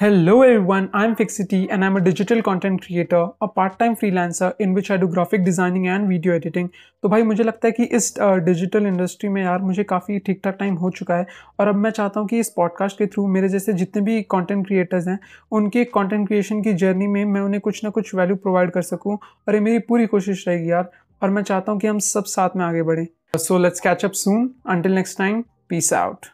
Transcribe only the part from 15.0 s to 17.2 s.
हैं उनके content creation की जर्नी